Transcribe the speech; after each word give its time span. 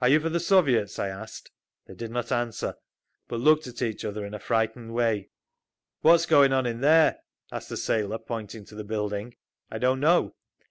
"Are 0.00 0.08
you 0.08 0.18
for 0.18 0.30
the 0.30 0.40
Soviets?" 0.40 0.98
I 0.98 1.08
asked. 1.08 1.50
They 1.86 1.94
did 1.94 2.10
not 2.10 2.32
answer, 2.32 2.76
but 3.28 3.38
looked 3.40 3.66
at 3.66 3.82
each 3.82 4.02
other 4.02 4.24
in 4.24 4.32
a 4.32 4.38
frightened 4.38 4.94
way. 4.94 5.28
"What 6.00 6.14
is 6.14 6.24
going 6.24 6.54
on 6.54 6.64
in 6.64 6.80
there?" 6.80 7.18
asked 7.52 7.68
the 7.68 7.76
sailor, 7.76 8.16
pointing 8.16 8.64
to 8.64 8.74
the 8.74 8.82
building. 8.82 9.36
"I 9.70 9.76
don't 9.76 10.00
know." 10.00 10.34